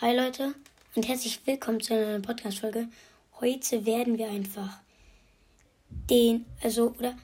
Hi 0.00 0.12
Leute 0.12 0.56
und 0.96 1.06
herzlich 1.06 1.40
willkommen 1.46 1.80
zu 1.80 1.94
einer 1.94 2.06
neuen 2.06 2.22
Podcast-Folge. 2.22 2.88
Heute 3.38 3.86
werden 3.86 4.18
wir 4.18 4.28
einfach 4.28 4.80
den, 6.10 6.46
also, 6.64 6.92
oder 6.98 7.16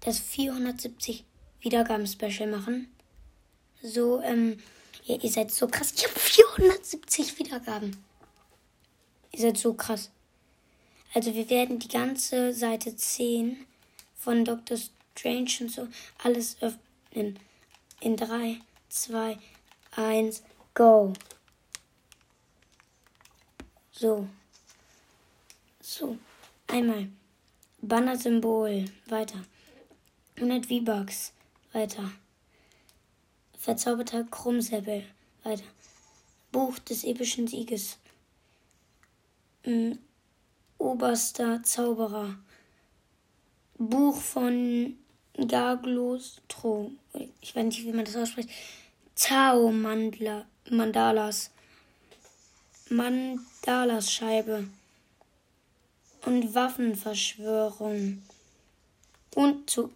das 0.00 0.18
470 0.18 1.22
Wiedergaben-Special 1.60 2.48
machen. 2.48 2.90
So, 3.82 4.22
ähm, 4.22 4.58
ja, 5.04 5.16
ihr 5.20 5.30
seid 5.30 5.50
so 5.50 5.68
krass. 5.68 5.92
Ich 5.94 6.04
habe 6.04 6.18
470 6.18 7.38
Wiedergaben. 7.38 8.02
Ihr 9.32 9.40
seid 9.40 9.58
so 9.58 9.74
krass. 9.74 10.10
Also, 11.12 11.34
wir 11.34 11.50
werden 11.50 11.78
die 11.78 11.88
ganze 11.88 12.54
Seite 12.54 12.96
10 12.96 13.66
von 14.14 14.46
Dr. 14.46 14.78
Strange 15.14 15.50
und 15.60 15.70
so 15.70 15.88
alles 16.24 16.56
öffnen. 16.62 17.38
In 18.00 18.16
3, 18.16 18.60
2, 18.88 19.36
1, 19.94 20.42
go. 20.72 21.12
So. 23.98 24.28
So. 25.80 26.18
Einmal. 26.66 27.08
Banner-Symbol. 27.80 28.84
Weiter. 29.06 29.42
100 30.36 30.66
V-Bucks. 30.66 31.32
Weiter. 31.72 32.10
Verzauberter 33.58 34.24
Krummsäbel. 34.24 35.02
Weiter. 35.44 35.64
Buch 36.52 36.78
des 36.80 37.04
epischen 37.04 37.46
Sieges. 37.46 37.96
Ähm, 39.64 39.98
oberster 40.76 41.62
Zauberer. 41.62 42.36
Buch 43.78 44.16
von 44.20 44.98
Gaglostro. 45.34 46.92
Ich 47.40 47.56
weiß 47.56 47.64
nicht, 47.64 47.84
wie 47.84 47.92
man 47.92 48.04
das 48.04 48.16
ausspricht. 48.16 48.50
Tao 49.14 49.72
Mandalas. 49.72 50.44
Mandalas 50.68 51.50
Scheibe. 54.10 54.68
Und 56.24 56.54
Waffenverschwörung. 56.54 58.22
Und 59.34 59.70
zu 59.70 59.92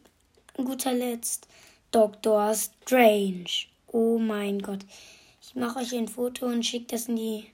guter 0.56 0.92
Letzt 0.92 1.48
Dr. 1.90 2.54
Strange. 2.54 3.66
Oh 3.88 4.18
mein 4.18 4.60
Gott. 4.60 4.80
Ich 5.42 5.54
mache 5.54 5.80
euch 5.80 5.94
ein 5.94 6.08
Foto 6.08 6.46
und 6.46 6.64
schicke 6.64 6.86
das 6.88 7.08
in 7.08 7.16
die 7.16 7.46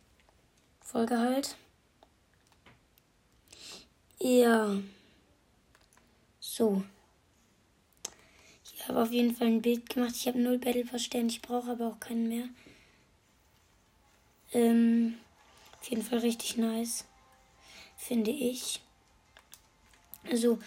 Folge 0.80 1.18
halt. 1.18 1.56
Ja. 4.18 4.76
So. 6.40 6.82
Ich 8.64 8.88
habe 8.88 9.02
auf 9.02 9.12
jeden 9.12 9.34
Fall 9.34 9.48
ein 9.48 9.62
Bild 9.62 9.88
gemacht. 9.88 10.14
Ich 10.14 10.26
habe 10.26 10.38
null 10.38 10.58
Battle 10.58 10.84
Pass 10.84 11.04
Sterne. 11.04 11.28
Ich 11.28 11.42
brauche 11.42 11.70
aber 11.70 11.88
auch 11.88 12.00
keinen 12.00 12.28
mehr. 12.28 12.48
Ähm, 14.52 15.14
auf 15.86 15.90
jeden 15.90 16.02
Fall 16.02 16.18
richtig 16.18 16.56
nice. 16.56 17.04
Finde 17.96 18.32
ich. 18.32 18.80
Also. 20.28 20.58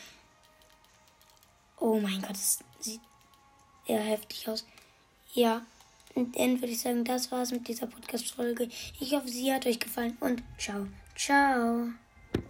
Oh 1.77 1.99
mein 1.99 2.21
Gott, 2.21 2.31
das 2.31 2.59
sieht 2.79 3.01
eher 3.85 4.01
heftig 4.01 4.47
aus. 4.47 4.65
Ja. 5.33 5.65
Und 6.15 6.37
dann 6.39 6.61
würde 6.61 6.71
ich 6.71 6.79
sagen, 6.79 7.03
das 7.03 7.31
war's 7.31 7.51
mit 7.51 7.67
dieser 7.67 7.87
Podcast-Folge. 7.87 8.69
Ich 8.99 9.13
hoffe, 9.13 9.27
sie 9.27 9.53
hat 9.53 9.65
euch 9.65 9.79
gefallen 9.79 10.17
und 10.21 10.41
ciao. 10.57 10.87
Ciao. 11.15 11.89